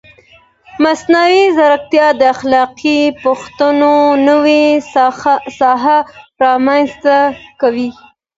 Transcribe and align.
مصنوعي 0.83 1.43
ځیرکتیا 1.55 2.07
د 2.19 2.21
اخلاقي 2.35 2.99
پوښتنو 3.23 3.95
نوې 4.27 4.63
ساحه 5.59 5.97
رامنځته 6.43 7.17
کوي. 7.61 7.89